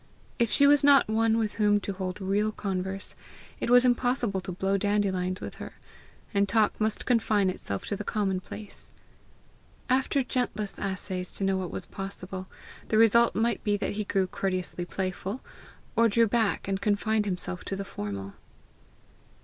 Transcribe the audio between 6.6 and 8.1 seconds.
must confine itself to the